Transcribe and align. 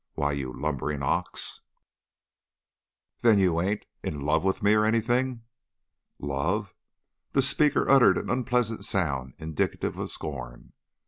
Why, 0.15 0.31
you 0.31 0.51
lumbering 0.51 1.03
ox" 1.03 1.61
"Then 3.21 3.37
you 3.37 3.61
ain't 3.61 3.85
in 4.01 4.21
love 4.21 4.43
with 4.43 4.63
me 4.63 4.73
or 4.73 4.79
or 4.81 4.85
anything?" 4.87 5.43
"Love?" 6.17 6.73
The 7.33 7.43
speaker 7.43 7.87
uttered 7.87 8.17
an 8.17 8.31
unpleasant 8.31 8.83
sound 8.83 9.35
indicative 9.37 9.99
of 9.99 10.09
scorn. 10.09 10.73